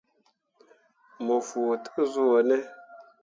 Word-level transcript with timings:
Mo 1.25 1.35
fuu 1.47 1.71
te 1.83 2.01
zuu 2.11 2.29
wo 2.31 2.39
ne? 2.47 2.57